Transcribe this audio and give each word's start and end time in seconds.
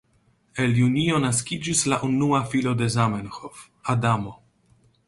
En 0.63 0.71
Junio 0.77 1.19
naskiĝis 1.25 1.83
la 1.93 2.01
unua 2.09 2.41
filo 2.55 2.75
de 2.81 2.89
Zamenhof, 2.97 3.65
Adamo. 3.97 4.37